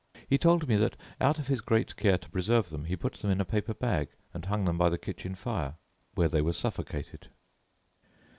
He 0.27 0.39
told 0.39 0.67
me 0.67 0.77
that, 0.77 0.95
out 1.19 1.37
of 1.37 1.45
his 1.45 1.61
great 1.61 1.95
care 1.95 2.17
to 2.17 2.29
preserve 2.31 2.69
them, 2.71 2.85
he 2.85 2.95
put 2.95 3.13
them 3.21 3.29
in 3.29 3.39
a 3.39 3.45
paper 3.45 3.75
bag, 3.75 4.07
and 4.33 4.43
hung 4.45 4.65
them 4.65 4.75
by 4.75 4.89
the 4.89 4.97
kitchen 4.97 5.35
fire, 5.35 5.75
where 6.15 6.27
they 6.27 6.41
were 6.41 6.53
suffocated. 6.53 7.27